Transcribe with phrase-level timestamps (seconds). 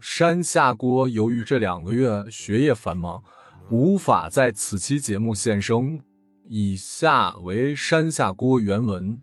[0.00, 3.22] 山下锅由于这两个月学业繁忙，
[3.70, 6.00] 无法在此期节目现身。
[6.48, 9.20] 以下为山下锅原文，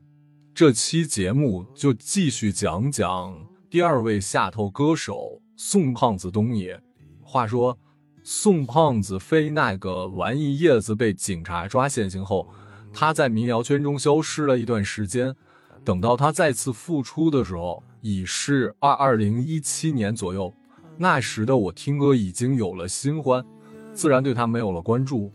[0.53, 3.35] 这期节目就继续讲讲
[3.69, 6.79] 第二位下头歌手宋胖子东野。
[7.21, 7.77] 话说，
[8.23, 12.47] 宋胖子非那个玩意叶子被警察抓现行后，
[12.93, 15.35] 他在民谣圈中消失了一段时间。
[15.83, 20.53] 等到他再次复出的时候，已是二二零一七年左右。
[20.97, 23.45] 那时的我听歌已经有了新欢，
[23.93, 25.31] 自然对他没有了关注。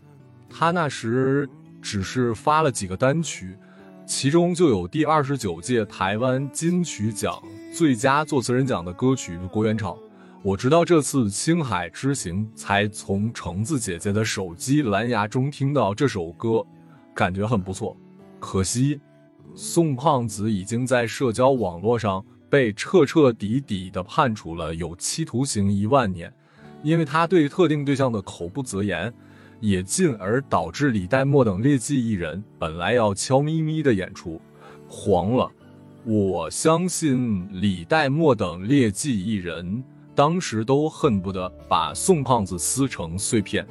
[0.50, 1.48] 他那时
[1.80, 3.56] 只是发了几个单曲，
[4.04, 7.40] 其中就有第二十九届台湾金曲奖
[7.72, 9.94] 最佳作词人奖的歌曲《郭元潮》。
[10.42, 16.66] 我直到这次青海之行，才从橙子姐姐的手机蓝牙中听到这首歌，
[17.14, 17.96] 感觉很不错。
[18.40, 19.00] 可惜。
[19.54, 26.30] 宋胖子已经在社交网络上被彻彻底底的判处了有期徒刑一万年，
[26.82, 29.10] 因为他对特定对象的口不择言，
[29.58, 34.38] 也进而导致李代沫等劣迹艺人本来要悄咪咪的演出，
[34.86, 35.50] 黄了。
[36.04, 39.82] 我相信李代沫等劣迹艺人
[40.14, 43.66] 当时都恨不得把宋胖子撕成碎片，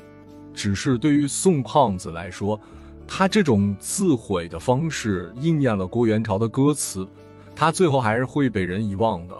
[0.55, 2.59] 只是对于宋胖子来说。
[3.07, 7.05] 他这种自毁的方式应验了郭元潮的歌词，
[7.61, 9.35] 他最后还是会被人遗忘的。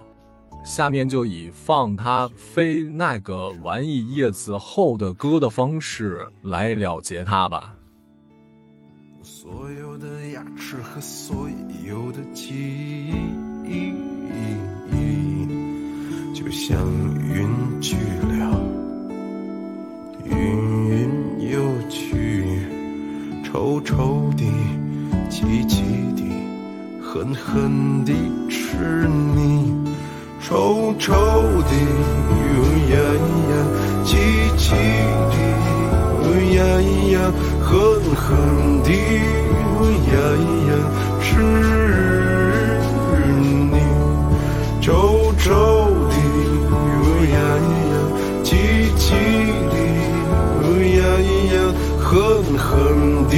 [0.63, 7.73] 下面就以放他飞那个玩意叶子后的歌的方式来了结他吧。
[9.23, 11.49] 所有的牙齿和所
[11.83, 12.53] 有的记
[13.65, 13.91] 忆，
[16.31, 16.77] 就像
[17.27, 18.61] 云去了，
[20.25, 20.37] 云
[20.91, 22.45] 云又去。
[23.43, 24.43] 臭臭的，
[25.27, 25.90] 气气的，
[27.13, 28.13] 狠狠地
[28.47, 29.75] 吃你；
[30.39, 31.73] 臭臭的，
[32.87, 32.95] 呀
[33.51, 33.53] 呀，
[34.05, 34.15] 气
[34.57, 34.71] 气
[35.27, 35.35] 的，
[36.55, 36.63] 呀
[37.11, 37.19] 呀，
[37.59, 37.69] 狠
[38.15, 38.93] 狠地，
[40.07, 40.15] 呀
[40.69, 40.71] 呀，
[41.19, 41.27] 吃
[43.71, 43.75] 你；
[44.81, 45.51] 臭臭
[46.07, 46.15] 的，
[47.27, 47.35] 呀
[47.91, 47.93] 呀，
[48.41, 48.55] 气
[48.95, 49.03] 气
[49.69, 49.75] 的，
[50.95, 50.99] 呀
[51.51, 51.55] 呀，
[51.99, 52.09] 狠
[52.57, 53.35] 狠地。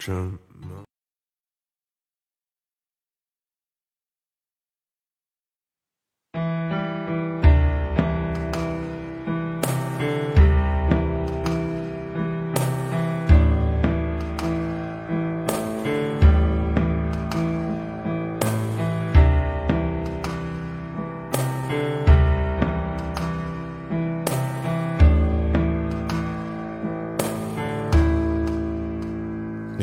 [0.00, 0.49] 争。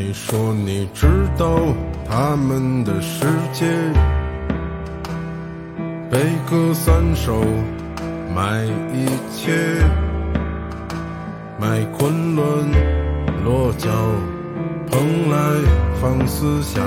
[0.07, 0.13] 你。
[0.13, 1.05] 说你知
[1.37, 1.59] 道
[2.09, 3.65] 他们的世界，
[6.09, 6.17] 悲
[6.49, 7.43] 歌三首，
[8.33, 8.63] 卖
[8.93, 9.51] 一切，
[11.59, 12.45] 卖昆仑
[13.43, 13.89] 落脚，
[14.89, 15.37] 蓬莱
[16.01, 16.81] 放思想，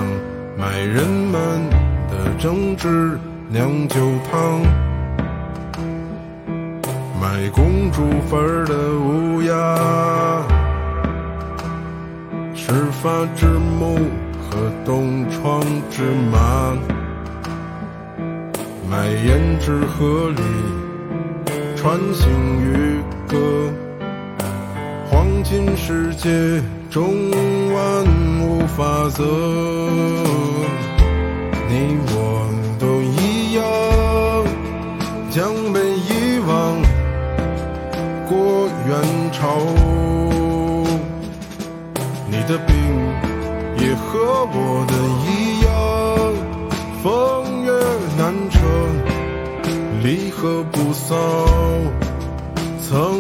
[0.57, 1.69] 卖人们
[2.11, 3.19] 的政治
[3.51, 4.01] 酿酒
[4.31, 4.63] 汤，
[7.21, 10.60] 卖公主坟的乌鸦。
[12.71, 13.99] 执法之木
[14.39, 15.61] 和东窗
[15.91, 16.73] 之马，
[18.89, 20.41] 卖胭脂河里
[21.75, 22.31] 穿行
[22.63, 23.37] 渔歌，
[25.05, 27.13] 黄金世界中
[27.75, 28.07] 万
[28.41, 29.25] 物法则，
[31.69, 32.47] 你我
[32.79, 33.65] 都一样，
[35.29, 36.81] 将被遗忘
[38.29, 38.95] 过元
[39.33, 39.90] 朝。
[43.91, 44.95] 也和我的
[45.27, 45.69] 一样，
[47.03, 47.73] 风月
[48.17, 48.61] 难测，
[50.05, 51.17] 离合不骚，
[52.79, 53.19] 层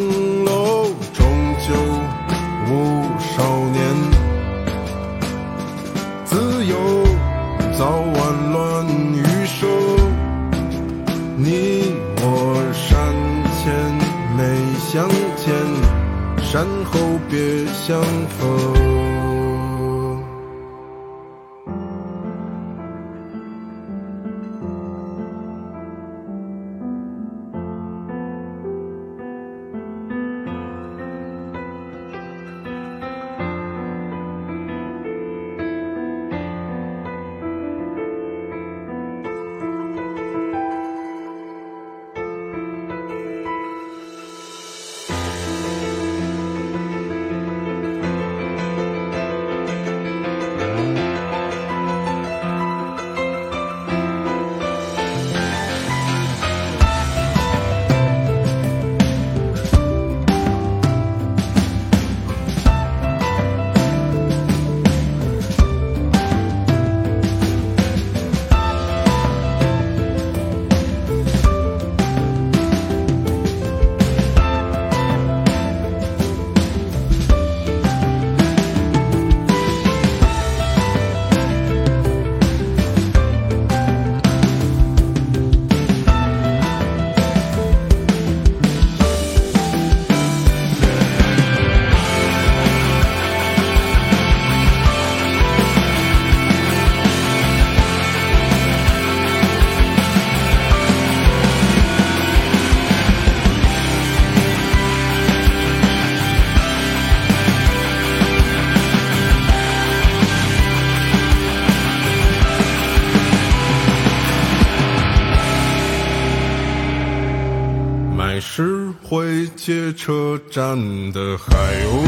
[120.50, 120.76] 站
[121.12, 121.46] 的海
[121.84, 122.02] 鸥，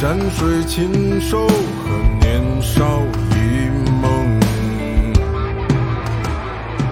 [0.00, 1.52] 山水禽兽和
[2.18, 3.02] 年少
[3.32, 3.36] 一
[4.00, 4.40] 梦，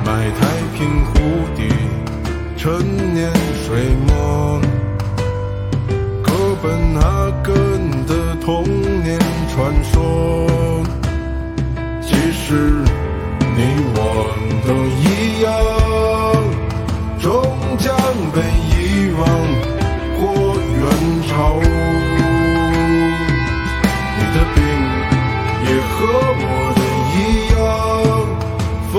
[0.05, 0.47] 买太
[0.77, 1.13] 平湖
[1.57, 1.73] 底
[2.59, 3.33] 陈年
[3.67, 4.61] 水墨，
[6.23, 6.31] 哥
[6.63, 8.63] 本哈根的童
[9.03, 9.19] 年
[9.55, 9.97] 传说，
[12.03, 12.53] 其实
[13.57, 13.59] 你
[13.95, 13.99] 我
[14.67, 14.71] 都
[15.01, 15.49] 一样，
[17.25, 17.33] 终
[17.79, 17.97] 将
[18.35, 19.27] 被遗忘
[20.19, 20.21] 或
[20.61, 20.85] 远
[21.27, 21.33] 潮。
[24.19, 24.57] 你的病
[25.65, 25.97] 也和
[26.37, 26.45] 我
[26.77, 26.79] 的
[27.15, 27.17] 一
[27.55, 27.65] 样，
[28.93, 28.95] 风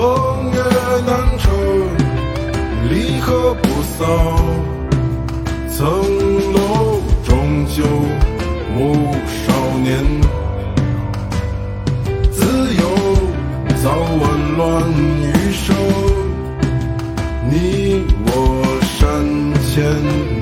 [0.50, 0.58] 月
[1.06, 1.08] 难
[1.38, 1.44] 酬，
[2.90, 3.64] 离合不
[3.96, 4.02] 骚，
[5.70, 5.78] 层
[6.52, 6.58] 楼
[7.24, 7.30] 终
[7.68, 7.78] 究
[8.74, 9.38] 无少
[9.84, 9.86] 年。
[12.32, 12.42] 自
[12.74, 12.82] 由
[13.80, 13.84] 早
[14.20, 14.24] 晚
[14.56, 14.64] 乱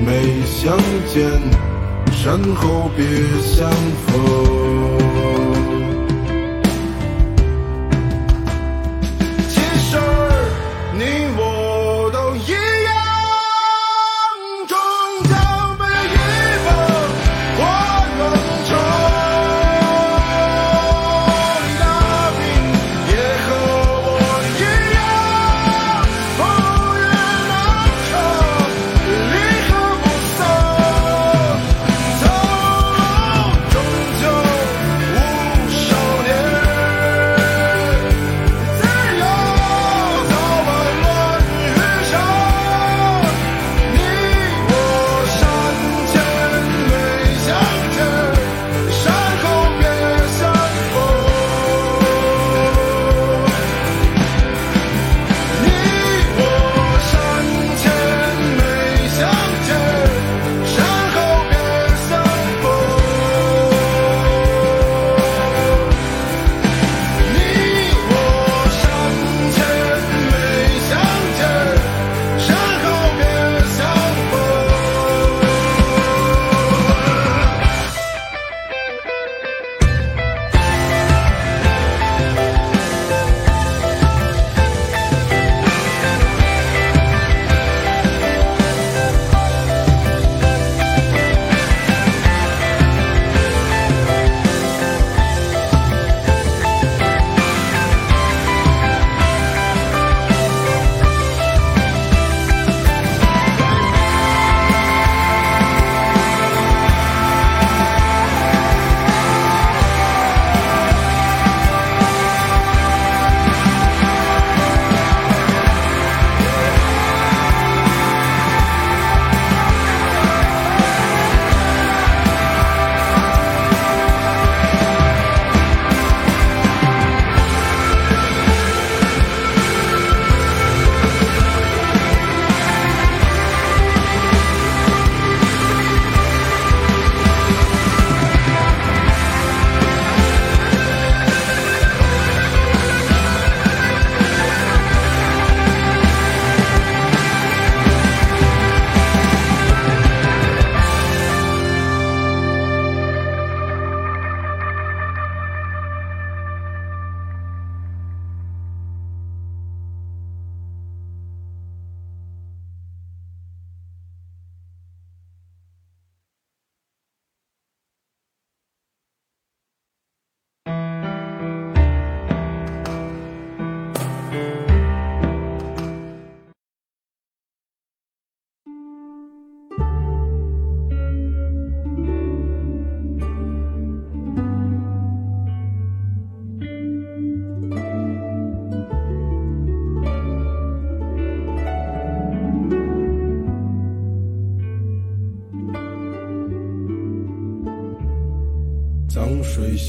[0.05, 0.77] 没相
[1.13, 1.29] 见，
[2.11, 3.05] 山后别
[3.41, 3.69] 相
[4.07, 5.04] 逢。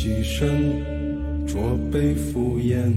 [0.06, 2.92] 水洗身，浊杯敷衍。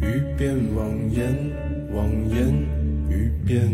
[0.00, 0.04] 欲
[0.36, 1.32] 辨妄言，
[1.92, 2.52] 妄言
[3.08, 3.70] 欲辨。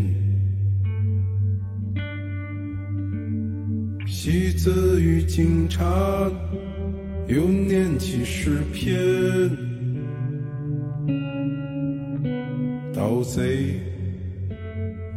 [4.07, 5.83] 戏子与警察，
[7.29, 8.95] 又念起诗篇。
[12.93, 13.81] 盗贼，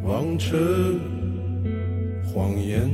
[0.04, 0.58] 妄称
[2.32, 2.90] 谎言。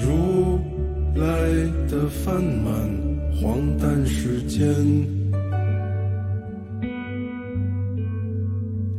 [0.00, 0.58] 如
[1.14, 1.22] 来
[1.88, 2.72] 的饭满
[3.32, 4.66] 荒诞世间，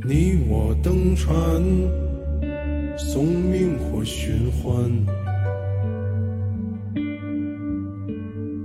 [0.08, 1.36] 你我登船，
[2.98, 4.74] 送命或寻欢，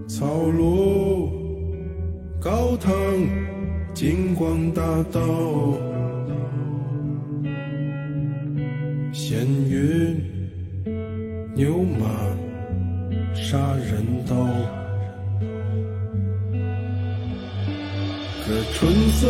[0.07, 1.29] 草庐
[2.41, 2.93] 高堂，
[3.93, 5.21] 金光大道，
[9.35, 10.17] 闲云
[11.57, 12.07] 牛马
[13.35, 14.37] 杀人刀。
[18.47, 19.26] 可春色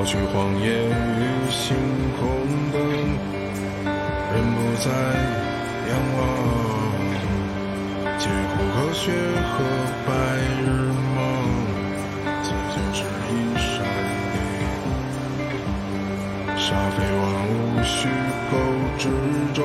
[0.00, 1.76] 盗取荒野与星
[2.18, 2.24] 空
[2.72, 2.80] 灯，
[4.32, 4.88] 人不再
[5.90, 6.18] 仰望，
[8.18, 9.12] 借苦科学
[9.44, 9.52] 和
[10.06, 10.08] 白
[10.56, 10.64] 日
[11.14, 11.20] 梦，
[12.42, 13.30] 此就是一
[13.60, 13.84] 闪
[14.32, 14.40] 灵。
[16.56, 16.64] 沙
[16.96, 17.52] 飞万物
[17.84, 18.08] 虚
[18.50, 18.52] 构
[18.96, 19.04] 之
[19.52, 19.60] 中，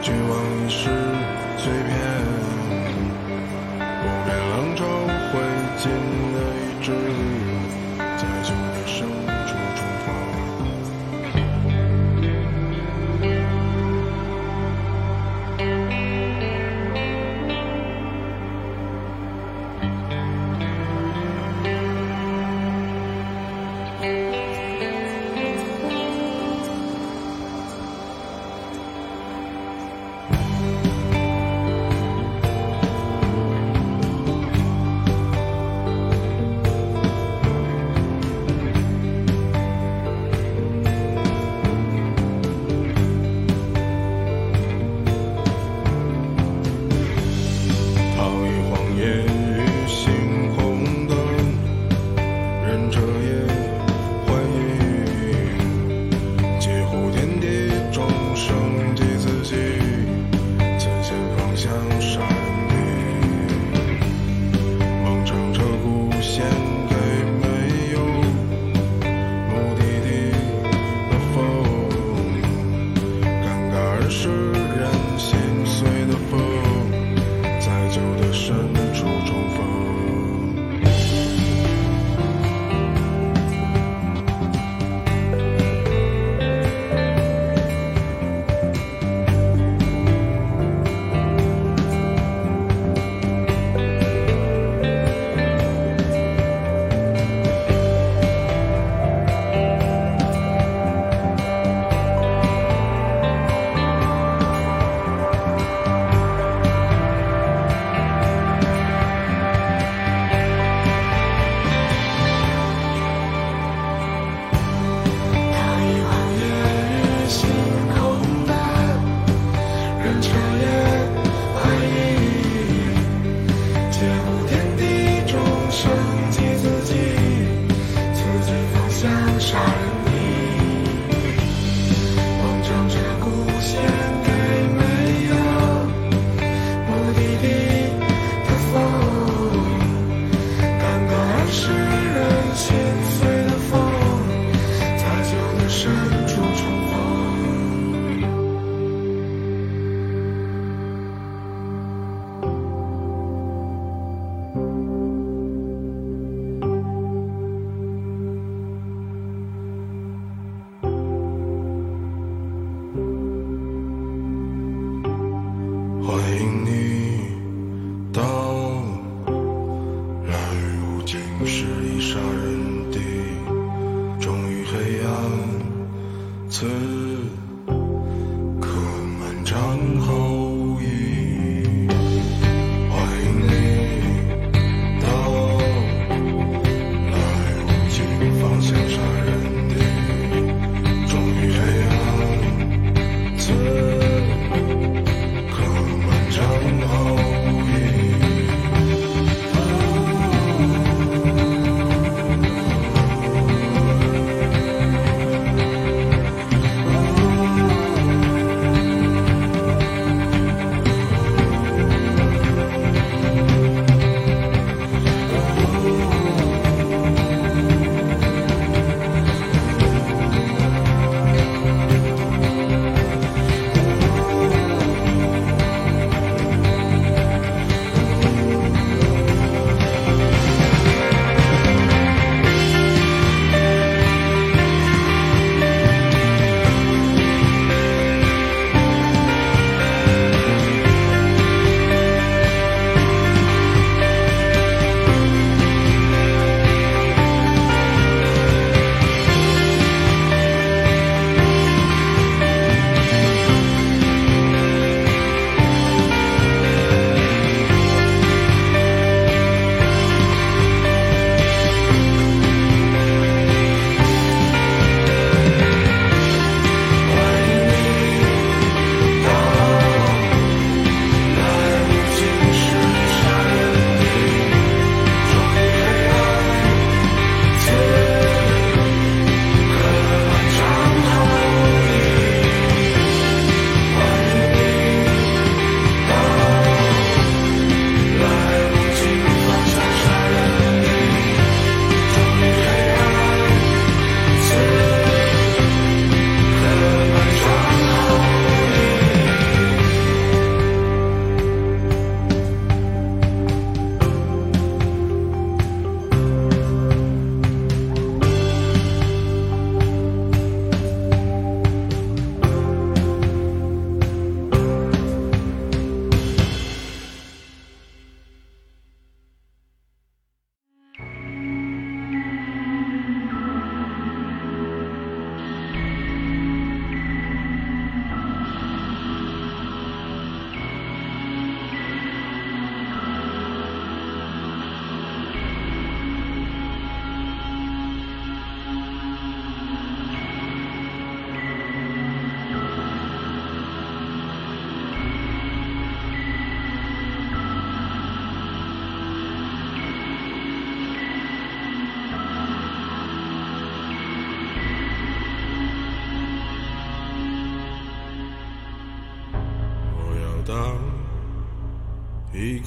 [0.00, 0.32] 绝望
[0.64, 0.88] 已是
[1.58, 2.37] 碎片。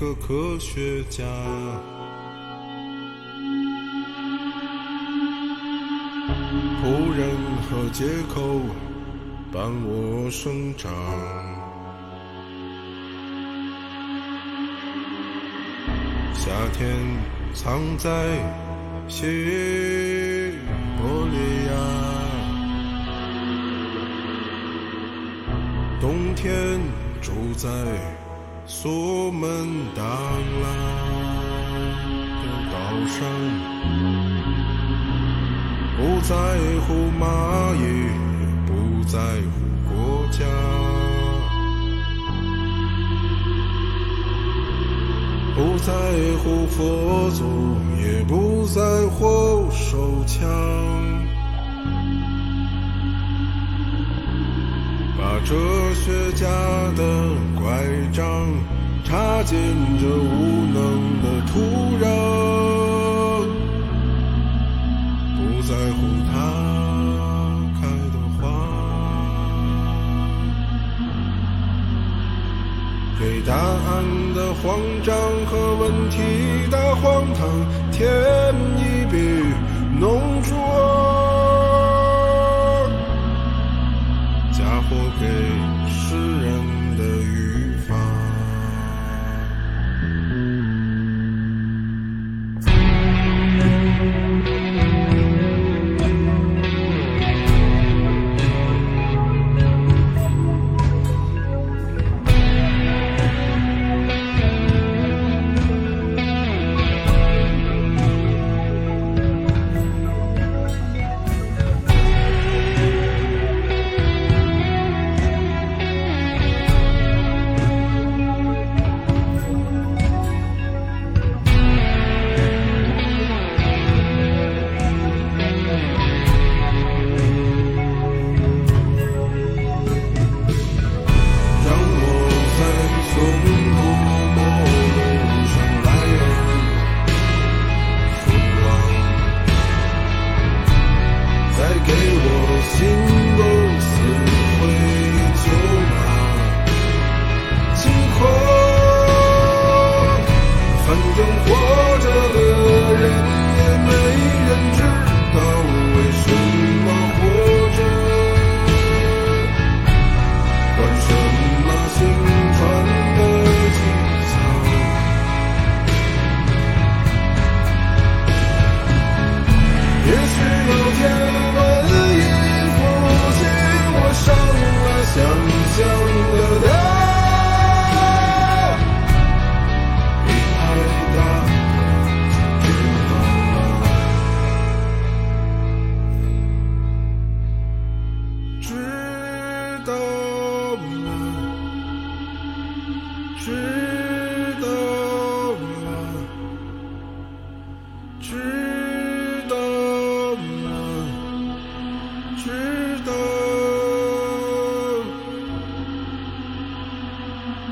[0.02, 1.24] 个科学家。
[6.82, 7.30] 仆人
[7.70, 8.62] 和借口
[9.54, 10.92] 伴我生长。
[16.34, 16.90] 夏天
[17.54, 18.10] 藏在
[19.08, 19.22] 西
[20.98, 21.38] 伯利
[21.68, 21.74] 亚，
[26.02, 26.80] 冬天
[27.22, 27.70] 住在
[28.74, 30.66] 索门答腊
[32.42, 33.20] 的岛上。
[35.98, 36.34] 不在
[36.88, 37.22] 乎蚂
[37.76, 37.80] 蚁，
[38.66, 38.72] 不
[39.04, 39.20] 在
[39.52, 39.54] 乎
[39.94, 39.94] 国
[40.32, 40.40] 家，
[45.54, 45.92] 不在
[46.38, 47.40] 乎佛祖，
[48.02, 48.80] 也不在
[49.10, 51.21] 乎手枪。
[55.44, 55.56] 哲
[55.94, 56.46] 学家
[56.96, 57.02] 的
[57.60, 57.64] 拐
[58.14, 58.24] 杖
[59.04, 59.58] 插进
[60.00, 60.78] 这无能
[61.22, 61.52] 的土
[62.02, 62.06] 壤。
[65.36, 66.00] 不在乎
[66.32, 66.34] 它
[67.80, 68.42] 开的花，
[73.20, 73.90] 给答案
[74.34, 74.64] 的慌
[75.04, 75.10] 张
[75.48, 76.16] 和问题
[76.70, 77.02] 的荒
[77.34, 77.40] 唐
[77.92, 78.00] 添
[78.78, 78.80] 一
[79.12, 79.16] 笔
[80.00, 80.52] 浓妆，
[84.94, 85.71] Okay.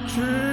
[0.10, 0.49] 知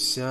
[0.00, 0.24] 想，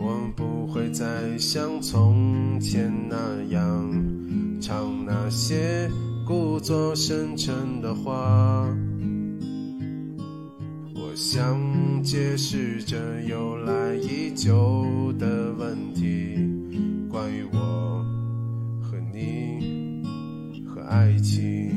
[0.00, 1.06] 我不会再
[1.38, 5.88] 像从前那样唱那些
[6.26, 8.66] 故作深沉的话。
[10.96, 16.34] 我想解释这由来已久的问题，
[17.08, 18.04] 关于我
[18.82, 20.02] 和你
[20.66, 21.70] 和爱情。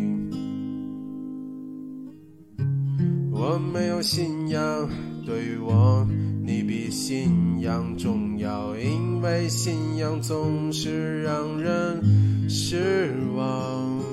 [3.31, 4.89] 我没有信仰，
[5.23, 6.07] 对于我，
[6.45, 14.03] 你比信仰重要，因为信仰总是让人失望。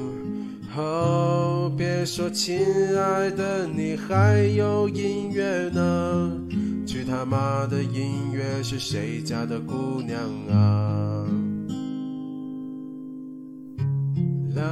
[0.77, 2.61] 哦，别说亲
[2.97, 6.31] 爱的，你还有音乐呢？
[6.87, 11.27] 去他妈的音乐是谁家的姑娘啊？
[14.55, 14.63] 啦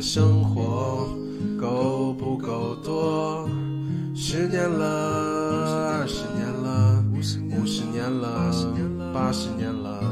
[0.00, 1.08] 生活
[1.60, 3.48] 够不够多？
[4.14, 7.20] 十年了，二十年了，五
[7.66, 8.50] 十年了，
[9.12, 10.02] 八十年了，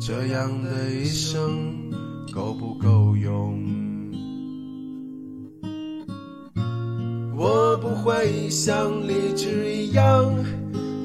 [0.00, 1.90] 这样的一生
[2.32, 3.60] 够不够用？
[7.36, 10.34] 我不会像荔枝一样，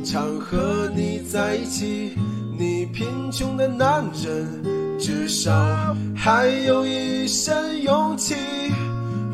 [0.03, 2.13] 常和你在一起。
[2.57, 4.63] 你贫穷的男人，
[4.97, 5.51] 至少
[6.15, 8.35] 还有一身勇气。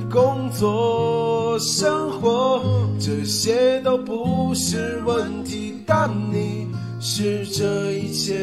[0.09, 2.61] 工作、生活，
[2.99, 6.67] 这些都不是问题，但你
[6.99, 8.33] 是这一切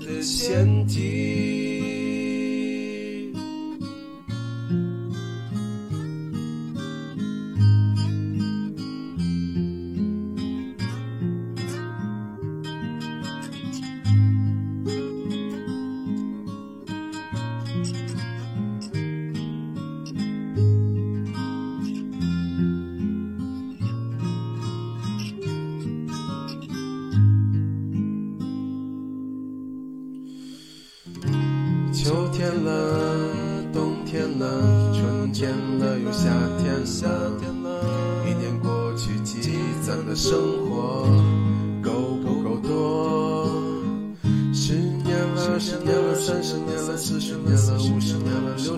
[0.00, 1.77] 的前提。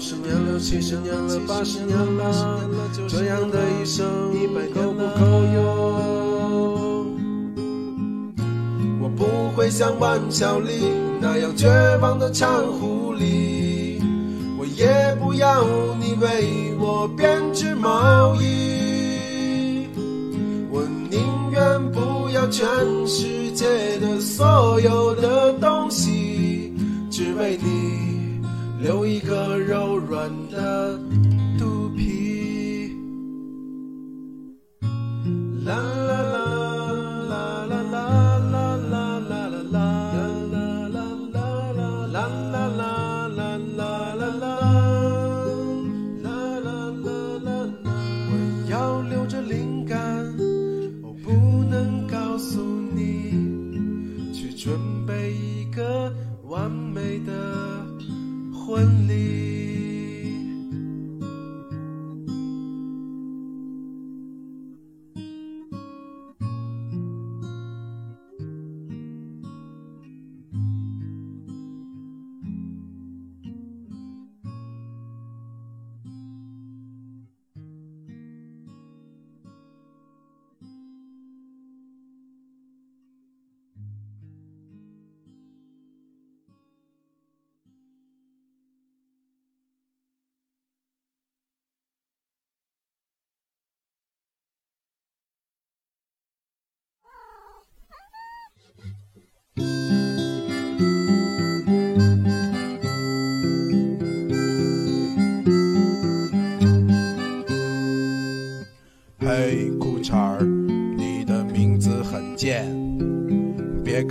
[0.00, 2.70] 十年了，七十年了，八十年了，
[3.06, 4.06] 这样的一生
[4.74, 5.60] 够不够用？
[9.02, 10.70] 我不会像万晓利
[11.20, 11.68] 那样绝
[12.00, 14.00] 望的唱狐狸，
[14.58, 15.66] 我也不要
[16.00, 19.86] 你为我编织毛衣，
[20.70, 21.20] 我宁
[21.52, 22.66] 愿不要全
[23.06, 23.66] 世界
[23.98, 26.72] 的所有的东西，
[27.10, 27.89] 只为你
[28.80, 30.98] 留一个柔软的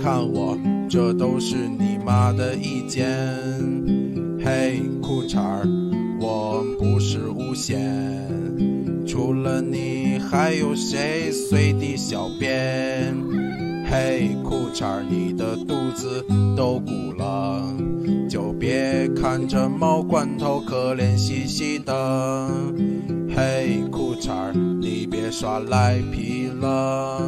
[0.02, 0.58] 看我，
[0.88, 3.06] 这都是你妈的意见。
[4.42, 5.68] 嘿，裤衩儿，
[6.18, 7.78] 我不是诬陷。
[9.06, 13.14] 除了你，还有谁随地小便？
[13.90, 16.24] 嘿，裤衩儿，你的肚子
[16.56, 17.62] 都鼓了，
[18.26, 22.48] 就别看这猫罐头可怜兮兮的。
[23.36, 27.20] 嘿，裤衩儿，你别耍赖皮了，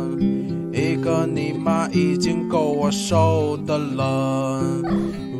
[0.82, 4.60] 一个你妈已经够我受的了。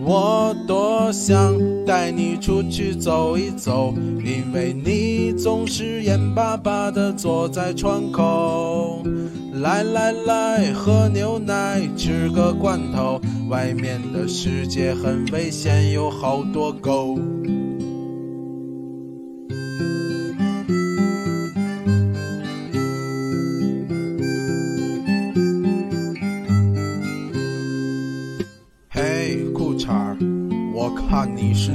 [0.04, 1.52] 我多想
[1.84, 3.92] 带你出去走一走，
[4.24, 9.02] 因为你总是眼巴巴地坐在窗口。
[9.54, 17.18] 来来来，喝牛奶，吃个罐头，外面的世界很危险，有好多狗。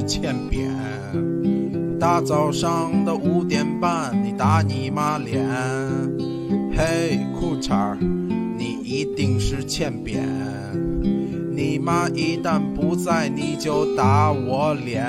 [0.08, 0.72] 欠扁。
[2.00, 5.46] 大早上的五点半，你打你妈脸。
[6.76, 7.98] 嘿，裤衩儿，
[8.58, 10.24] 你一定是欠扁。
[11.52, 15.04] 你妈一旦不在，你就打我脸。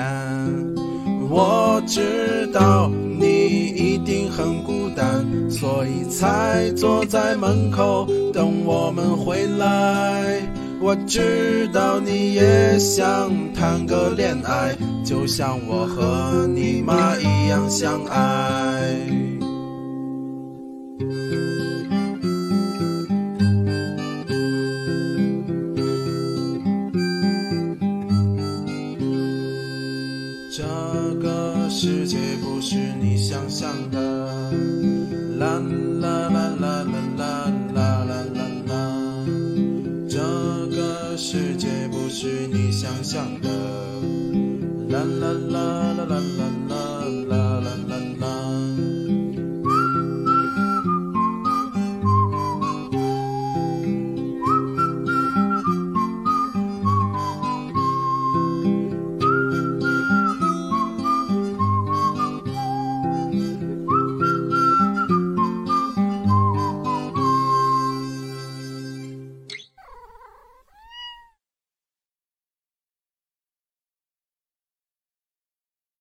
[1.29, 10.41] 我知道你一定很孤单，所以才坐在门口等我们回来。
[10.81, 19.38] 我知道你也想谈个恋爱，就像我和你妈一样相爱。